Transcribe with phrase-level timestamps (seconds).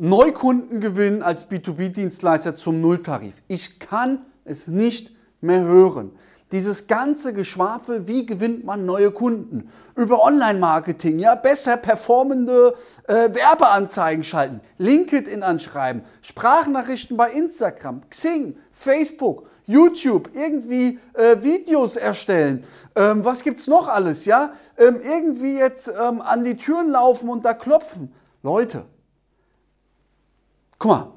[0.00, 3.34] Neukunden gewinnen als B2B-Dienstleister zum Nulltarif.
[3.48, 6.12] Ich kann es nicht mehr hören.
[6.52, 9.68] Dieses ganze Geschwafel, wie gewinnt man neue Kunden?
[9.96, 12.74] Über Online-Marketing, ja, besser performende
[13.08, 22.64] äh, Werbeanzeigen schalten, LinkedIn anschreiben, Sprachnachrichten bei Instagram, Xing, Facebook, YouTube, irgendwie äh, Videos erstellen.
[22.94, 24.52] Ähm, was gibt's noch alles, ja?
[24.78, 28.14] Ähm, irgendwie jetzt ähm, an die Türen laufen und da klopfen.
[28.42, 28.84] Leute,
[30.78, 31.12] Guck mal,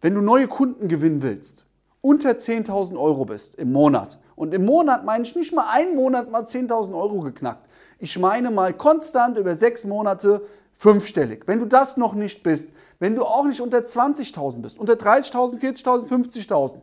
[0.00, 1.64] wenn du neue Kunden gewinnen willst,
[2.00, 6.30] unter 10.000 Euro bist im Monat, und im Monat meine ich nicht mal einen Monat
[6.30, 7.66] mal 10.000 Euro geknackt.
[7.98, 10.42] Ich meine mal konstant über sechs Monate
[10.74, 11.44] fünfstellig.
[11.46, 12.68] Wenn du das noch nicht bist,
[12.98, 16.74] wenn du auch nicht unter 20.000 bist, unter 30.000, 40.000, 50.000,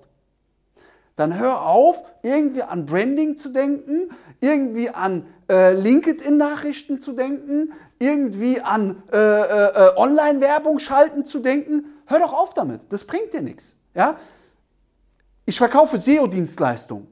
[1.16, 4.10] dann hör auf, irgendwie an Branding zu denken,
[4.42, 11.86] irgendwie an äh, LinkedIn-Nachrichten zu denken, irgendwie an äh, äh, äh Online-Werbung schalten zu denken.
[12.06, 13.76] Hör doch auf damit, das bringt dir nichts.
[13.94, 14.18] Ja?
[15.46, 17.08] Ich verkaufe SEO-Dienstleistungen.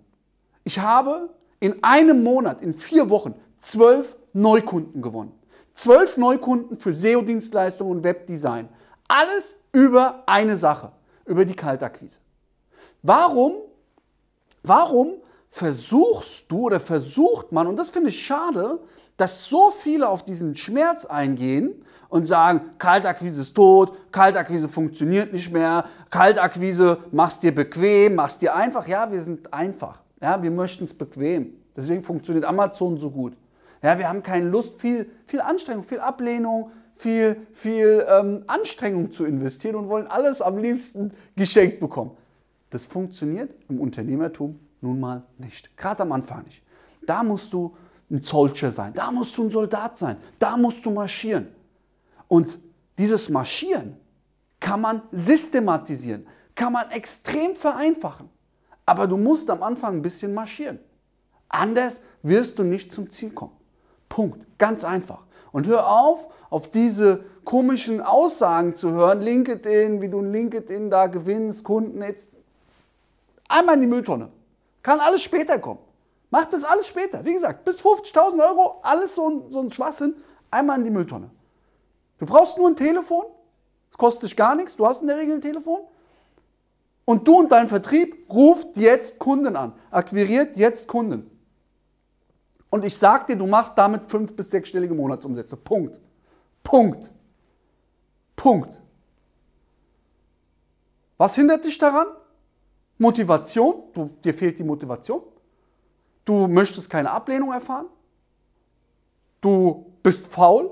[0.64, 1.30] Ich habe
[1.60, 5.34] in einem Monat, in vier Wochen, zwölf Neukunden gewonnen.
[5.74, 8.70] Zwölf Neukunden für SEO-Dienstleistungen und Webdesign.
[9.08, 10.92] Alles über eine Sache,
[11.26, 12.20] über die Kaltakquise.
[13.02, 13.54] Warum,
[14.64, 15.14] warum
[15.50, 18.80] versuchst du oder versucht man, und das finde ich schade,
[19.22, 25.54] dass so viele auf diesen Schmerz eingehen und sagen, Kaltakquise ist tot, Kaltakquise funktioniert nicht
[25.54, 28.88] mehr, Kaltakquise machst dir bequem, machst dir einfach.
[28.88, 30.02] Ja, wir sind einfach.
[30.20, 31.54] Ja, wir möchten es bequem.
[31.76, 33.38] Deswegen funktioniert Amazon so gut.
[33.84, 39.26] Ja, wir haben keine Lust, viel, viel Anstrengung, viel Ablehnung, viel, viel ähm, Anstrengung zu
[39.26, 42.18] investieren und wollen alles am liebsten geschenkt bekommen.
[42.72, 45.78] Das funktioniert im Unternehmertum nun mal nicht.
[45.78, 46.64] Gerade am Anfang nicht.
[47.06, 47.76] Da musst du
[48.12, 51.48] ein Soldier sein, da musst du ein Soldat sein, da musst du marschieren.
[52.28, 52.60] Und
[53.00, 53.98] dieses Marschieren
[54.60, 58.30] kann man systematisieren, kann man extrem vereinfachen.
[58.86, 60.80] Aber du musst am Anfang ein bisschen marschieren.
[61.48, 63.56] Anders wirst du nicht zum Ziel kommen.
[64.10, 64.46] Punkt.
[64.58, 65.26] Ganz einfach.
[65.52, 71.08] Und hör auf, auf diese komischen Aussagen zu hören, LinkedIn, wie du in LinkedIn da
[71.08, 72.32] gewinnst, Kunden jetzt.
[73.48, 74.30] Einmal in die Mülltonne.
[74.84, 75.80] Kann alles später kommen.
[76.32, 77.24] Mach das alles später.
[77.24, 80.16] Wie gesagt, bis 50.000 Euro, alles so ein, so ein Schwachsinn,
[80.50, 81.30] einmal in die Mülltonne.
[82.18, 83.26] Du brauchst nur ein Telefon,
[83.92, 85.82] es kostet dich gar nichts, du hast in der Regel ein Telefon.
[87.04, 91.30] Und du und dein Vertrieb ruft jetzt Kunden an, akquiriert jetzt Kunden.
[92.70, 95.58] Und ich sag dir, du machst damit fünf- bis sechsstellige Monatsumsätze.
[95.58, 96.00] Punkt.
[96.64, 97.12] Punkt.
[98.38, 98.80] Punkt.
[101.18, 102.08] Was hindert dich daran?
[102.98, 103.84] Motivation.
[103.92, 105.24] Du, dir fehlt die Motivation.
[106.26, 107.88] Du möchtest keine Ablehnung erfahren.
[109.42, 110.72] Du bist faul.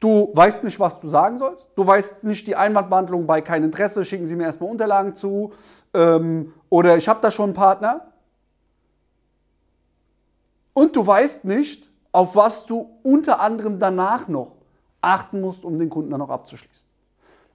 [0.00, 1.70] Du weißt nicht, was du sagen sollst.
[1.76, 4.04] Du weißt nicht die Einwandbehandlung bei kein Interesse.
[4.04, 5.52] Schicken Sie mir erstmal Unterlagen zu.
[5.94, 8.12] Ähm, oder ich habe da schon einen Partner.
[10.74, 14.52] Und du weißt nicht, auf was du unter anderem danach noch
[15.00, 16.86] achten musst, um den Kunden dann noch abzuschließen.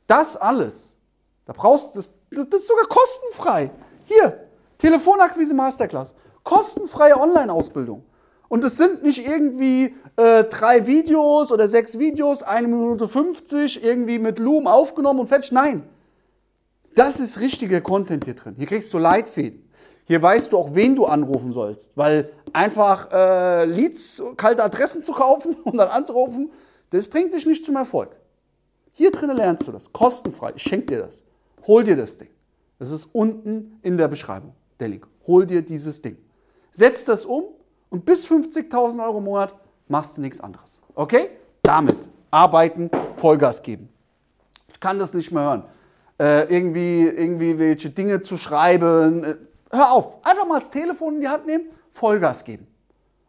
[0.07, 0.95] Das alles,
[1.45, 3.71] da brauchst du, das, das, das ist sogar kostenfrei.
[4.05, 4.47] Hier,
[4.77, 6.15] Telefonakquise Masterclass.
[6.43, 8.03] Kostenfreie Online-Ausbildung.
[8.47, 14.17] Und es sind nicht irgendwie äh, drei Videos oder sechs Videos, eine Minute 50, irgendwie
[14.17, 15.51] mit Loom aufgenommen und fertig.
[15.51, 15.83] Nein.
[16.95, 18.55] Das ist richtiger Content hier drin.
[18.57, 19.69] Hier kriegst du Leitfäden.
[20.05, 21.95] Hier weißt du auch, wen du anrufen sollst.
[21.95, 26.51] Weil einfach äh, Leads, kalte Adressen zu kaufen und dann anzurufen,
[26.89, 28.15] das bringt dich nicht zum Erfolg.
[28.91, 29.93] Hier drinnen lernst du das.
[29.93, 30.53] Kostenfrei.
[30.55, 31.23] Ich schenke dir das.
[31.67, 32.29] Hol dir das Ding.
[32.79, 35.05] Das ist unten in der Beschreibung, der Link.
[35.27, 36.17] Hol dir dieses Ding.
[36.71, 37.45] Setz das um
[37.89, 39.53] und bis 50.000 Euro im Monat
[39.87, 40.79] machst du nichts anderes.
[40.95, 41.29] Okay?
[41.63, 43.89] Damit arbeiten, Vollgas geben.
[44.71, 45.63] Ich kann das nicht mehr hören.
[46.19, 49.23] Äh, irgendwie, irgendwie welche Dinge zu schreiben.
[49.23, 49.35] Äh,
[49.71, 50.25] hör auf.
[50.25, 52.67] Einfach mal das Telefon in die Hand nehmen, Vollgas geben.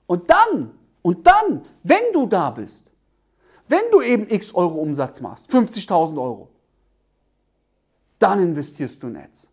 [0.07, 0.73] Und dann,
[1.03, 2.91] und dann, wenn du da bist,
[3.69, 6.49] wenn du eben x Euro Umsatz machst, 50.000 Euro,
[8.19, 9.49] dann investierst du in Ads.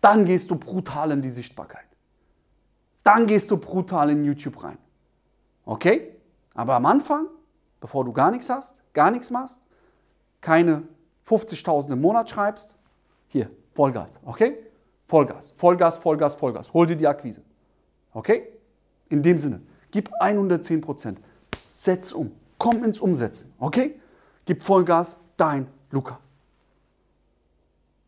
[0.00, 1.84] Dann gehst du brutal in die Sichtbarkeit.
[3.04, 4.78] Dann gehst du brutal in YouTube rein.
[5.64, 6.16] Okay?
[6.54, 7.26] Aber am Anfang,
[7.80, 9.60] bevor du gar nichts hast, gar nichts machst,
[10.40, 10.82] keine
[11.28, 12.74] 50.000 im Monat schreibst,
[13.28, 14.18] hier, Vollgas.
[14.24, 14.56] Okay?
[15.06, 16.72] Vollgas, Vollgas, Vollgas, Vollgas.
[16.72, 17.42] Hol dir die Akquise.
[18.12, 18.48] Okay?
[19.10, 19.60] In dem Sinne,
[19.90, 21.20] gib 110 Prozent.
[21.70, 22.32] Setz um.
[22.56, 23.52] Komm ins Umsetzen.
[23.58, 24.00] Okay?
[24.46, 26.20] Gib Vollgas, dein Luca.